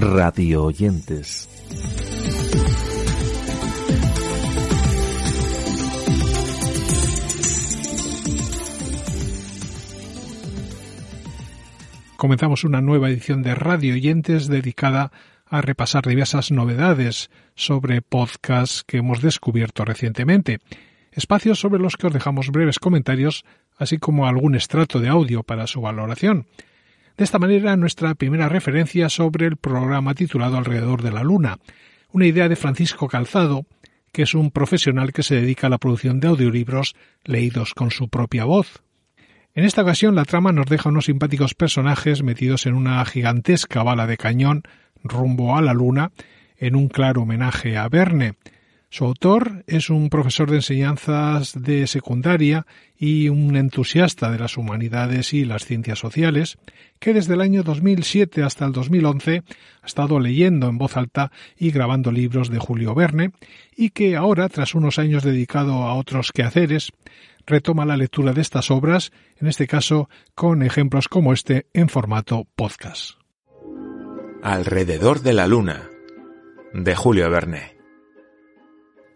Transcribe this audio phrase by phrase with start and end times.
[0.00, 1.46] Radio oyentes.
[12.16, 15.12] Comenzamos una nueva edición de Radio Oyentes dedicada
[15.44, 20.60] a repasar diversas novedades sobre podcasts que hemos descubierto recientemente,
[21.12, 23.44] espacios sobre los que os dejamos breves comentarios,
[23.76, 26.46] así como algún estrato de audio para su valoración.
[27.20, 31.58] De esta manera, nuestra primera referencia sobre el programa titulado Alrededor de la Luna,
[32.12, 33.66] una idea de Francisco Calzado,
[34.10, 38.08] que es un profesional que se dedica a la producción de audiolibros leídos con su
[38.08, 38.82] propia voz.
[39.54, 44.06] En esta ocasión la trama nos deja unos simpáticos personajes metidos en una gigantesca bala
[44.06, 44.62] de cañón
[45.04, 46.12] rumbo a la Luna,
[46.56, 48.36] en un claro homenaje a Verne.
[48.92, 52.66] Su autor es un profesor de enseñanzas de secundaria
[52.98, 56.58] y un entusiasta de las humanidades y las ciencias sociales,
[56.98, 59.44] que desde el año 2007 hasta el 2011
[59.82, 63.30] ha estado leyendo en voz alta y grabando libros de Julio Verne,
[63.76, 66.90] y que ahora, tras unos años dedicado a otros quehaceres,
[67.46, 72.48] retoma la lectura de estas obras, en este caso con ejemplos como este en formato
[72.56, 73.12] podcast.
[74.42, 75.88] Alrededor de la Luna,
[76.74, 77.79] de Julio Verne.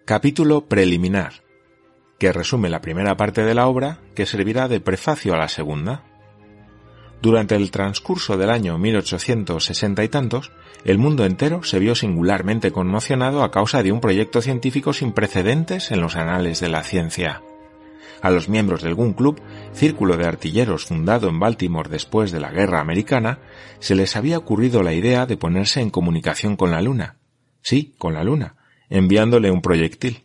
[0.07, 1.33] Capítulo preliminar,
[2.19, 6.03] que resume la primera parte de la obra que servirá de prefacio a la segunda.
[7.23, 10.53] Durante el transcurso del año 1860 y tantos,
[10.85, 15.91] el mundo entero se vio singularmente conmocionado a causa de un proyecto científico sin precedentes
[15.91, 17.41] en los anales de la ciencia.
[18.21, 19.41] A los miembros del Gun Club,
[19.73, 23.39] círculo de artilleros fundado en Baltimore después de la Guerra Americana,
[23.79, 27.17] se les había ocurrido la idea de ponerse en comunicación con la Luna.
[27.63, 28.57] Sí, con la Luna,
[28.95, 30.23] enviándole un proyectil.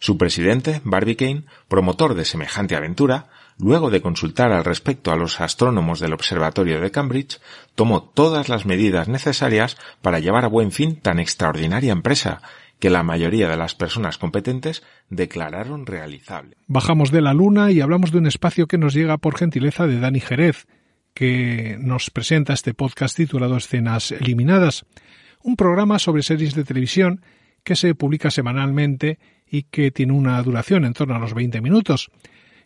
[0.00, 6.00] Su presidente, Barbicane, promotor de semejante aventura, luego de consultar al respecto a los astrónomos
[6.00, 7.40] del Observatorio de Cambridge,
[7.76, 12.42] tomó todas las medidas necesarias para llevar a buen fin tan extraordinaria empresa,
[12.80, 16.56] que la mayoría de las personas competentes declararon realizable.
[16.66, 20.00] Bajamos de la Luna y hablamos de un espacio que nos llega por gentileza de
[20.00, 20.66] Dani Jerez,
[21.14, 24.84] que nos presenta este podcast titulado Escenas Eliminadas,
[25.42, 27.20] un programa sobre series de televisión
[27.64, 29.18] que se publica semanalmente
[29.50, 32.10] y que tiene una duración en torno a los 20 minutos.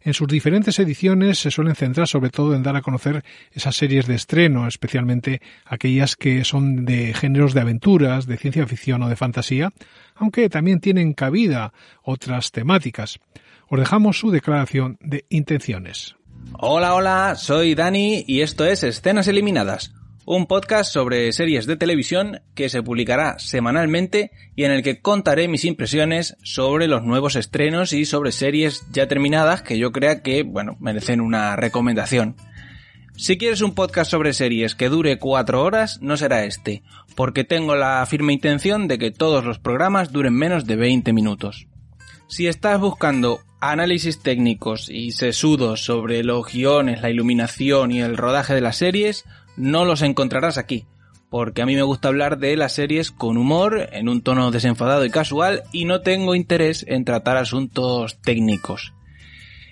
[0.04, 4.06] En sus diferentes ediciones se suelen centrar sobre todo en dar a conocer esas series
[4.06, 9.16] de estreno, especialmente aquellas que son de géneros de aventuras, de ciencia ficción o de
[9.16, 9.72] fantasía,
[10.14, 11.72] aunque también tienen cabida
[12.02, 13.18] otras temáticas.
[13.66, 16.16] Os dejamos su declaración de intenciones.
[16.52, 19.94] Hola, hola, soy Dani y esto es Escenas Eliminadas,
[20.26, 25.48] un podcast sobre series de televisión que se publicará semanalmente y en el que contaré
[25.48, 30.42] mis impresiones sobre los nuevos estrenos y sobre series ya terminadas que yo crea que,
[30.42, 32.36] bueno, merecen una recomendación.
[33.16, 36.82] Si quieres un podcast sobre series que dure cuatro horas, no será este,
[37.14, 41.68] porque tengo la firme intención de que todos los programas duren menos de 20 minutos.
[42.28, 48.54] Si estás buscando análisis técnicos y sesudos sobre los guiones, la iluminación y el rodaje
[48.54, 49.24] de las series,
[49.56, 50.86] no los encontrarás aquí,
[51.30, 55.04] porque a mí me gusta hablar de las series con humor, en un tono desenfadado
[55.04, 58.92] y casual, y no tengo interés en tratar asuntos técnicos.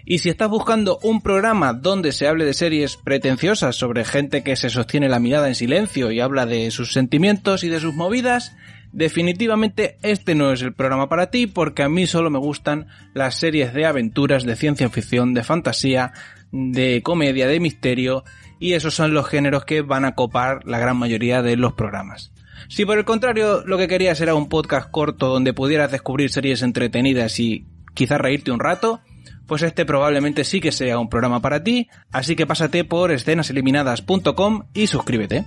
[0.05, 4.57] Y si estás buscando un programa donde se hable de series pretenciosas sobre gente que
[4.57, 8.57] se sostiene la mirada en silencio y habla de sus sentimientos y de sus movidas,
[8.93, 13.37] definitivamente este no es el programa para ti porque a mí solo me gustan las
[13.37, 16.13] series de aventuras, de ciencia ficción, de fantasía,
[16.51, 18.25] de comedia, de misterio
[18.63, 22.31] y esos son los géneros que van a copar la gran mayoría de los programas.
[22.69, 26.63] Si por el contrario lo que querías era un podcast corto donde pudieras descubrir series
[26.63, 29.01] entretenidas y quizás reírte un rato,
[29.49, 34.69] pues este probablemente sí que sea un programa para ti, así que pásate por escenaseliminadas.com
[34.75, 35.45] y suscríbete.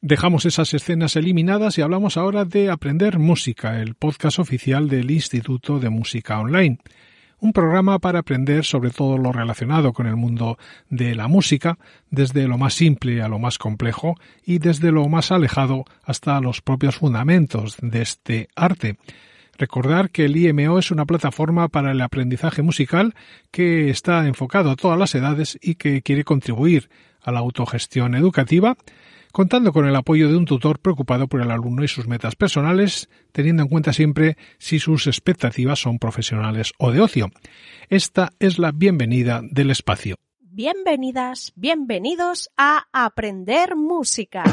[0.00, 5.80] Dejamos esas escenas eliminadas y hablamos ahora de Aprender Música, el podcast oficial del Instituto
[5.80, 6.78] de Música Online.
[7.40, 10.58] Un programa para aprender sobre todo lo relacionado con el mundo
[10.90, 11.78] de la música,
[12.10, 16.60] desde lo más simple a lo más complejo y desde lo más alejado hasta los
[16.60, 18.96] propios fundamentos de este arte.
[19.58, 23.14] Recordar que el IMO es una plataforma para el aprendizaje musical
[23.50, 26.88] que está enfocado a todas las edades y que quiere contribuir
[27.22, 28.76] a la autogestión educativa,
[29.32, 33.08] contando con el apoyo de un tutor preocupado por el alumno y sus metas personales,
[33.32, 37.30] teniendo en cuenta siempre si sus expectativas son profesionales o de ocio.
[37.88, 40.16] Esta es la bienvenida del espacio.
[40.40, 44.44] Bienvenidas, bienvenidos a Aprender Música.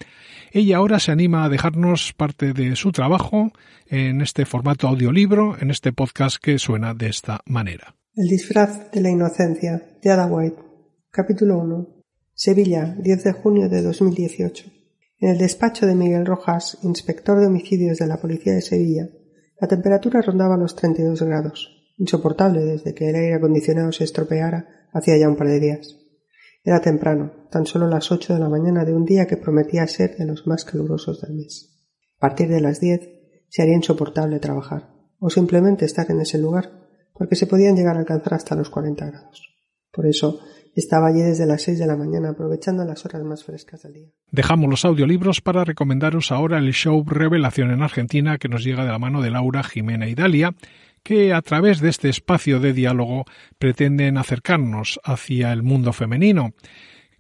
[0.53, 3.53] Ella ahora se anima a dejarnos parte de su trabajo
[3.87, 7.98] en este formato audiolibro, en este podcast que suena de esta manera.
[8.15, 10.57] El disfraz de la inocencia de Ada White.
[11.11, 12.03] Capítulo 1.
[12.35, 14.65] Sevilla, 10 de junio de 2018.
[15.21, 19.09] En el despacho de Miguel Rojas, inspector de homicidios de la Policía de Sevilla,
[19.61, 25.17] la temperatura rondaba los 32 grados, insoportable desde que el aire acondicionado se estropeara hacía
[25.17, 25.97] ya un par de días.
[26.65, 30.17] Era temprano, tan solo las 8 de la mañana de un día que prometía ser
[30.17, 31.79] de los más calurosos del mes.
[32.17, 33.01] A partir de las 10
[33.49, 34.91] se haría insoportable trabajar,
[35.21, 36.78] o simplemente estar en ese lugar
[37.19, 39.55] porque se podían llegar a alcanzar hasta los 40 grados.
[39.93, 40.41] Por eso
[40.75, 44.09] estaba allí desde las 6 de la mañana aprovechando las horas más frescas del día.
[44.31, 48.93] Dejamos los audiolibros para recomendaros ahora el show Revelación en Argentina que nos llega de
[48.93, 50.55] la mano de Laura, Jimena y Dalia,
[51.03, 53.25] que a través de este espacio de diálogo
[53.59, 56.53] pretenden acercarnos hacia el mundo femenino.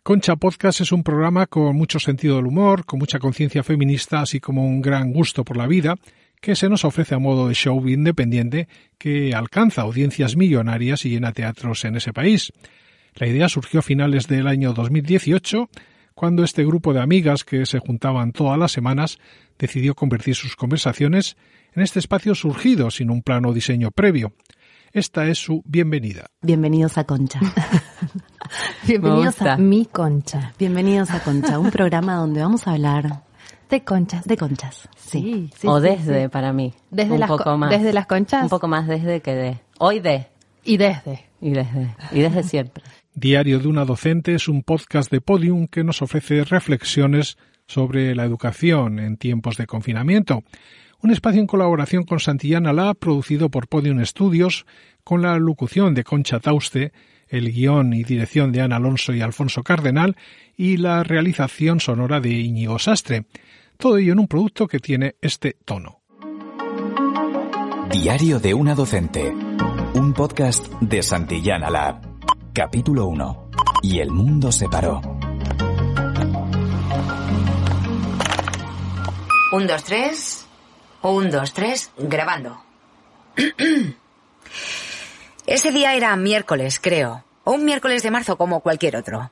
[0.05, 4.41] Concha Podcast es un programa con mucho sentido del humor, con mucha conciencia feminista, así
[4.41, 5.97] como un gran gusto por la vida,
[6.40, 8.69] que se nos ofrece a modo de show independiente
[8.99, 12.52] que alcanza audiencias millonarias y llena teatros en ese país.
[13.14, 15.69] La idea surgió a finales del año 2018,
[16.14, 19.19] cuando este grupo de amigas que se juntaban todas las semanas
[19.58, 21.37] decidió convertir sus conversaciones
[21.75, 24.32] en este espacio surgido sin un plano diseño previo.
[24.93, 26.26] Esta es su bienvenida.
[26.43, 27.40] Bienvenidos a Concha.
[28.87, 30.55] Bienvenidos a mi Concha.
[30.58, 33.28] Bienvenidos a Concha, un programa donde vamos a hablar
[33.69, 34.25] de conchas.
[34.25, 35.50] De conchas, sí.
[35.65, 36.75] o desde, para mí.
[36.91, 37.70] Desde un las, poco más.
[37.70, 38.44] desde las conchas.
[38.44, 39.59] Un poco más desde que de.
[39.79, 40.26] Hoy de.
[40.65, 41.25] Y desde.
[41.41, 41.94] Y desde.
[42.12, 42.82] Y desde siempre.
[43.15, 47.37] Diario de una docente es un podcast de Podium que nos ofrece reflexiones
[47.67, 50.44] sobre la educación en tiempos de confinamiento.
[51.00, 54.67] Un espacio en colaboración con Santillana La, producido por Podium Studios,
[55.05, 56.93] con la locución de Concha Tauste,
[57.29, 60.17] el guion y dirección de Ana Alonso y Alfonso Cardenal
[60.56, 63.26] y la realización sonora de Íñigo Sastre.
[63.80, 66.00] Todo ello en un producto que tiene este tono.
[67.92, 69.32] Diario de una docente.
[69.94, 72.00] Un podcast de Santillana Lab.
[72.52, 73.50] Capítulo 1.
[73.85, 75.00] Y el mundo se paró.
[79.52, 80.44] Un, dos, tres.
[81.02, 81.92] Un, dos, tres.
[81.97, 82.61] Grabando.
[85.47, 87.23] Ese día era miércoles, creo.
[87.44, 89.30] O un miércoles de marzo como cualquier otro.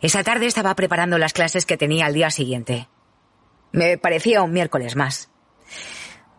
[0.00, 2.86] Esa tarde estaba preparando las clases que tenía al día siguiente.
[3.72, 5.30] Me parecía un miércoles más.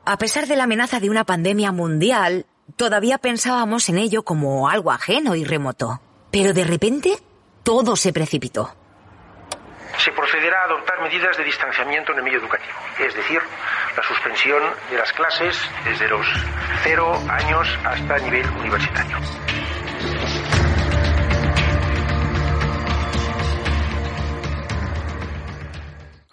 [0.05, 2.45] A pesar de la amenaza de una pandemia mundial,
[2.75, 6.01] todavía pensábamos en ello como algo ajeno y remoto.
[6.31, 7.17] Pero de repente,
[7.63, 8.75] todo se precipitó.
[9.97, 13.39] Se procederá a adoptar medidas de distanciamiento en el medio educativo, es decir,
[13.95, 16.25] la suspensión de las clases desde los
[16.83, 19.17] cero años hasta nivel universitario.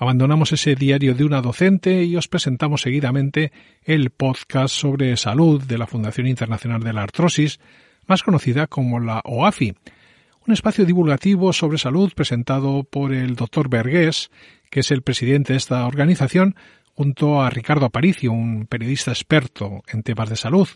[0.00, 3.50] Abandonamos ese diario de una docente y os presentamos seguidamente
[3.82, 7.58] el podcast sobre salud de la Fundación Internacional de la Artrosis,
[8.06, 9.74] más conocida como la OAFI,
[10.46, 14.30] un espacio divulgativo sobre salud presentado por el doctor Vergués,
[14.70, 16.54] que es el presidente de esta organización,
[16.94, 20.68] junto a Ricardo Aparicio, un periodista experto en temas de salud.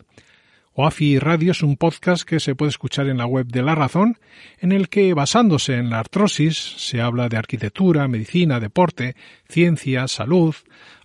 [0.75, 4.17] OAFI Radio es un podcast que se puede escuchar en la web de La Razón,
[4.57, 9.15] en el que, basándose en la artrosis, se habla de arquitectura, medicina, deporte,
[9.47, 10.55] ciencia, salud,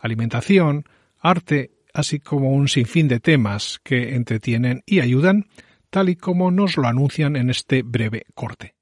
[0.00, 0.84] alimentación,
[1.20, 5.48] arte, así como un sinfín de temas que entretienen y ayudan,
[5.90, 8.74] tal y como nos lo anuncian en este breve corte.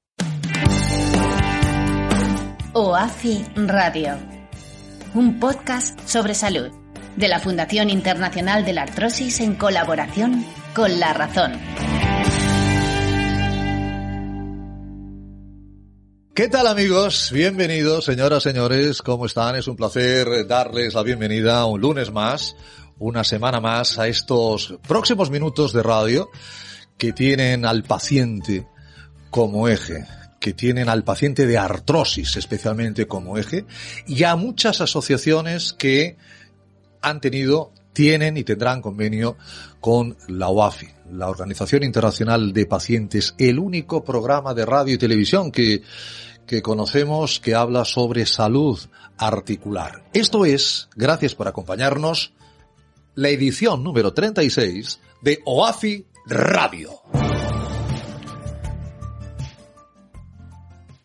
[2.71, 4.13] OAFI Radio,
[5.13, 6.71] un podcast sobre salud
[7.17, 10.45] de la Fundación Internacional de la Artrosis en colaboración
[10.77, 11.53] con La Razón.
[16.35, 17.31] ¿Qué tal amigos?
[17.33, 19.55] Bienvenidos, señoras, señores, ¿cómo están?
[19.55, 22.55] Es un placer darles la bienvenida un lunes más,
[22.99, 26.29] una semana más a estos próximos minutos de radio
[26.99, 28.67] que tienen al paciente
[29.31, 30.05] como eje,
[30.39, 33.65] que tienen al paciente de artrosis especialmente como eje
[34.05, 36.17] y a muchas asociaciones que
[37.01, 39.37] han tenido, tienen y tendrán convenio
[39.79, 45.51] con la OAFI, la Organización Internacional de Pacientes, el único programa de radio y televisión
[45.51, 45.81] que,
[46.45, 48.79] que conocemos que habla sobre salud
[49.17, 50.03] articular.
[50.13, 52.33] Esto es, gracias por acompañarnos,
[53.15, 56.91] la edición número 36 de OAFI Radio.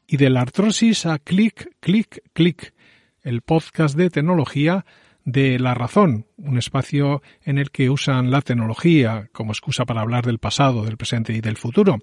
[0.07, 2.75] Y de la artrosis a clic, clic, clic,
[3.23, 4.85] el podcast de tecnología
[5.25, 10.27] de La Razón, un espacio en el que usan la tecnología como excusa para hablar
[10.27, 11.99] del pasado, del presente y del futuro.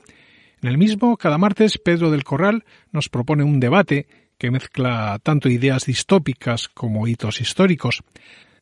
[0.61, 4.07] En el mismo, cada martes, Pedro del Corral nos propone un debate
[4.37, 8.03] que mezcla tanto ideas distópicas como hitos históricos.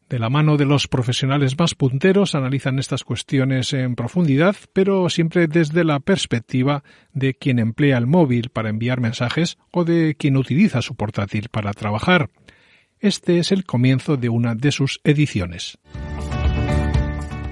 [0.09, 5.47] De la mano de los profesionales más punteros analizan estas cuestiones en profundidad, pero siempre
[5.47, 6.83] desde la perspectiva
[7.13, 11.73] de quien emplea el móvil para enviar mensajes o de quien utiliza su portátil para
[11.73, 12.29] trabajar.
[12.99, 15.77] Este es el comienzo de una de sus ediciones.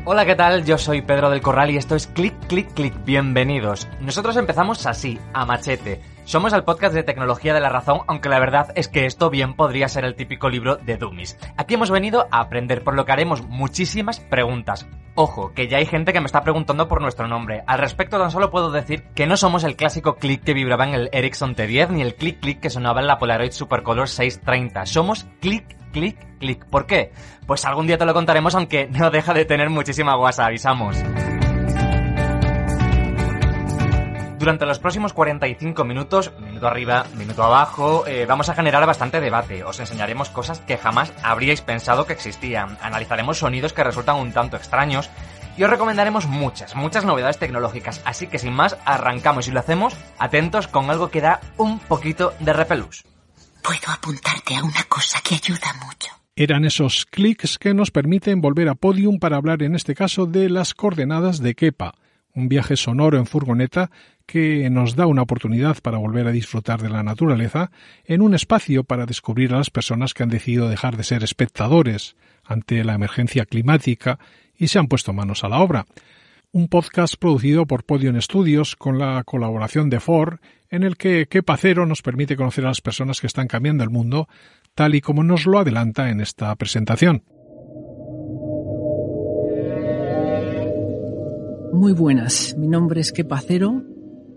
[0.08, 0.64] Hola, ¿qué tal?
[0.66, 2.94] Yo soy Pedro del Corral y esto es Click, Click, Click.
[3.06, 3.88] Bienvenidos.
[4.00, 6.00] Nosotros empezamos así, a machete.
[6.26, 9.56] Somos el podcast de tecnología de la razón, aunque la verdad es que esto bien
[9.56, 11.40] podría ser el típico libro de Dummies.
[11.58, 14.88] Aquí hemos venido a aprender, por lo que haremos muchísimas preguntas.
[15.16, 17.64] Ojo, que ya hay gente que me está preguntando por nuestro nombre.
[17.66, 20.94] Al respecto tan solo puedo decir que no somos el clásico click que vibraba en
[20.94, 24.86] el Ericsson T10 ni el click click que sonaba en la Polaroid Supercolor 630.
[24.86, 26.66] Somos click click click.
[26.66, 27.14] ¿Por qué?
[27.48, 30.98] Pues algún día te lo contaremos aunque no deja de tener muchísima guasa, avisamos.
[34.38, 39.64] Durante los próximos 45 minutos, minuto arriba, minuto abajo, eh, vamos a generar bastante debate.
[39.64, 42.78] Os enseñaremos cosas que jamás habríais pensado que existían.
[42.82, 45.10] Analizaremos sonidos que resultan un tanto extraños.
[45.58, 48.02] Y os recomendaremos muchas, muchas novedades tecnológicas.
[48.06, 52.34] Así que sin más, arrancamos y lo hacemos atentos con algo que da un poquito
[52.40, 53.04] de repelús.
[53.66, 56.10] Puedo apuntarte a una cosa que ayuda mucho.
[56.36, 60.52] Eran esos clics que nos permiten volver a Podium para hablar en este caso de
[60.52, 61.96] las coordenadas de Kepa,
[62.36, 63.90] un viaje sonoro en furgoneta
[64.28, 67.72] que nos da una oportunidad para volver a disfrutar de la naturaleza
[68.04, 72.16] en un espacio para descubrir a las personas que han decidido dejar de ser espectadores
[72.44, 74.20] ante la emergencia climática
[74.56, 75.88] y se han puesto manos a la obra.
[76.56, 80.36] Un podcast producido por Podium Studios con la colaboración de Ford,
[80.70, 83.90] en el que Kepa Cero nos permite conocer a las personas que están cambiando el
[83.90, 84.30] mundo,
[84.74, 87.24] tal y como nos lo adelanta en esta presentación.
[91.74, 93.84] Muy buenas, mi nombre es Kepa Cero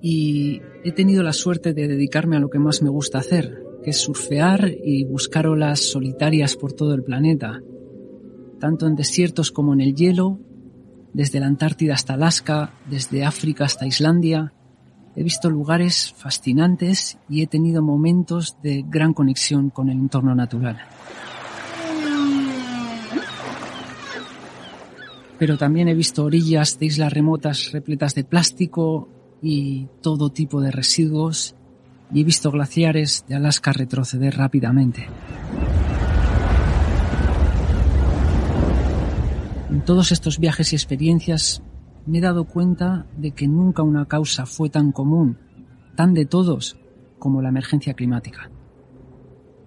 [0.02, 3.90] y he tenido la suerte de dedicarme a lo que más me gusta hacer, que
[3.90, 7.62] es surfear y buscar olas solitarias por todo el planeta,
[8.58, 10.40] tanto en desiertos como en el hielo,
[11.12, 14.52] desde la Antártida hasta Alaska, desde África hasta Islandia.
[15.16, 20.78] He visto lugares fascinantes y he tenido momentos de gran conexión con el entorno natural.
[25.38, 29.08] Pero también he visto orillas de islas remotas repletas de plástico,
[29.42, 31.54] y todo tipo de residuos
[32.12, 35.06] y he visto glaciares de Alaska retroceder rápidamente.
[39.88, 41.62] Todos estos viajes y experiencias
[42.04, 45.38] me he dado cuenta de que nunca una causa fue tan común,
[45.96, 46.76] tan de todos,
[47.18, 48.50] como la emergencia climática.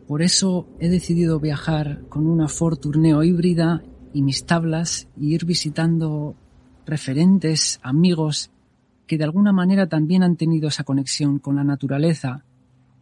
[0.07, 3.81] Por eso he decidido viajar con una Ford Tourneo híbrida
[4.13, 6.35] y mis tablas y ir visitando
[6.85, 8.51] referentes, amigos
[9.07, 12.45] que de alguna manera también han tenido esa conexión con la naturaleza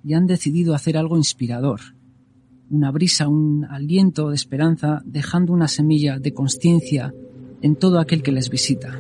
[0.06, 1.82] y han decidido hacer algo inspirador,
[2.70, 7.14] una brisa, un aliento de esperanza, dejando una semilla de conciencia
[7.62, 8.98] en todo aquel que les visita.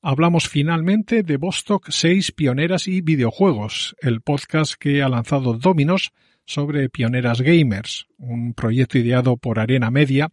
[0.00, 6.12] Hablamos finalmente de Vostok 6 Pioneras y Videojuegos, el podcast que ha lanzado Dominos
[6.44, 10.30] sobre Pioneras Gamers, un proyecto ideado por Arena Media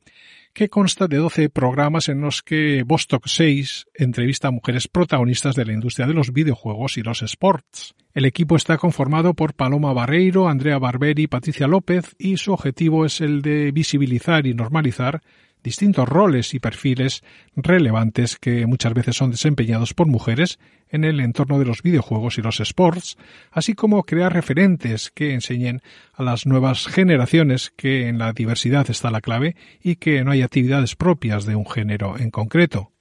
[0.60, 5.64] que consta de 12 programas en los que Vostok 6 entrevista a mujeres protagonistas de
[5.64, 7.96] la industria de los videojuegos y los sports.
[8.14, 13.22] El equipo está conformado por Paloma Barreiro, Andrea Barberi, Patricia López y su objetivo es
[13.22, 15.22] el de visibilizar y normalizar
[15.64, 17.24] distintos roles y perfiles
[17.56, 22.42] relevantes que muchas veces son desempeñados por mujeres en el entorno de los videojuegos y
[22.42, 23.18] los sports,
[23.52, 25.82] así como crear referentes que enseñen
[26.14, 30.42] a las nuevas generaciones que en la diversidad está la clave y que no hay
[30.42, 32.92] actividades propias de un género en concreto.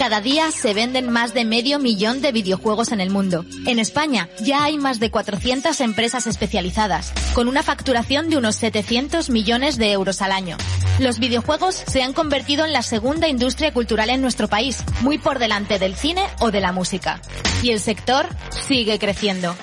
[0.00, 3.44] Cada día se venden más de medio millón de videojuegos en el mundo.
[3.66, 9.28] En España ya hay más de 400 empresas especializadas, con una facturación de unos 700
[9.28, 10.56] millones de euros al año.
[11.00, 15.38] Los videojuegos se han convertido en la segunda industria cultural en nuestro país, muy por
[15.38, 17.20] delante del cine o de la música.
[17.62, 18.26] Y el sector
[18.66, 19.54] sigue creciendo.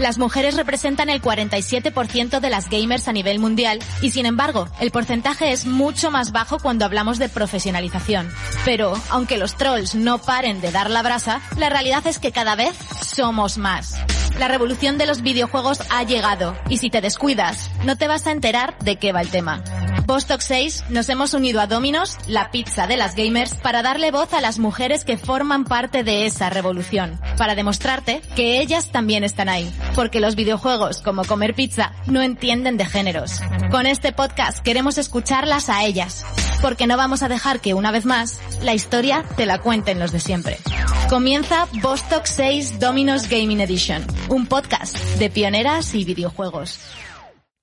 [0.00, 4.90] Las mujeres representan el 47% de las gamers a nivel mundial y sin embargo, el
[4.90, 8.30] porcentaje es mucho más bajo cuando hablamos de profesionalización.
[8.64, 12.56] Pero, aunque los trolls no paren de dar la brasa, la realidad es que cada
[12.56, 13.94] vez somos más.
[14.38, 18.32] La revolución de los videojuegos ha llegado y si te descuidas, no te vas a
[18.32, 19.62] enterar de qué va el tema.
[20.10, 24.32] Vostok 6 nos hemos unido a Dominos, la pizza de las gamers, para darle voz
[24.32, 29.48] a las mujeres que forman parte de esa revolución, para demostrarte que ellas también están
[29.48, 33.40] ahí, porque los videojuegos, como comer pizza, no entienden de géneros.
[33.70, 36.26] Con este podcast queremos escucharlas a ellas,
[36.60, 40.10] porque no vamos a dejar que una vez más la historia te la cuenten los
[40.10, 40.58] de siempre.
[41.08, 46.80] Comienza Vostok 6 Dominos Gaming Edition, un podcast de pioneras y videojuegos.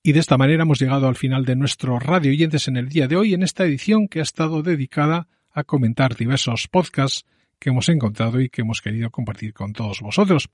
[0.02, 3.08] Y de esta manera hemos llegado al final de nuestro Radio Oyentes en el día
[3.08, 7.26] de hoy, en esta edición que ha estado dedicada a comentar diversos podcasts
[7.58, 10.48] que hemos encontrado y que hemos querido compartir con todos vosotros.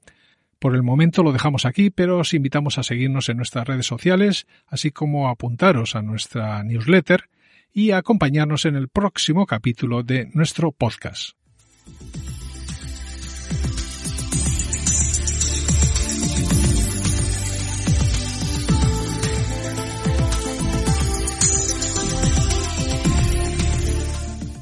[0.58, 4.46] Por el momento lo dejamos aquí, pero os invitamos a seguirnos en nuestras redes sociales,
[4.66, 7.28] así como a apuntaros a nuestra newsletter
[7.72, 11.36] y a acompañarnos en el próximo capítulo de nuestro podcast.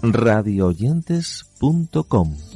[0.02, 2.51] radioyentes.com